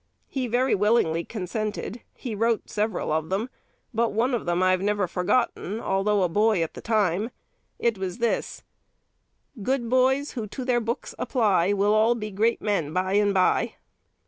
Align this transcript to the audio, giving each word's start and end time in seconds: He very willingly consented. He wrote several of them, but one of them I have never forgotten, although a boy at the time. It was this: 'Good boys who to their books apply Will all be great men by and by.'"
He 0.29 0.47
very 0.47 0.73
willingly 0.73 1.23
consented. 1.23 2.01
He 2.15 2.33
wrote 2.33 2.71
several 2.71 3.11
of 3.11 3.29
them, 3.29 3.51
but 3.93 4.11
one 4.11 4.33
of 4.33 4.47
them 4.47 4.63
I 4.63 4.71
have 4.71 4.81
never 4.81 5.05
forgotten, 5.07 5.79
although 5.79 6.23
a 6.23 6.27
boy 6.27 6.63
at 6.63 6.73
the 6.73 6.81
time. 6.81 7.29
It 7.77 7.99
was 7.99 8.17
this: 8.17 8.63
'Good 9.61 9.89
boys 9.91 10.31
who 10.31 10.47
to 10.47 10.65
their 10.65 10.81
books 10.81 11.13
apply 11.19 11.73
Will 11.73 11.93
all 11.93 12.15
be 12.15 12.31
great 12.31 12.63
men 12.63 12.91
by 12.91 13.13
and 13.13 13.31
by.'" 13.31 13.75